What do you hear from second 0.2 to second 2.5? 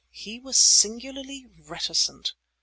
was singularly reticent.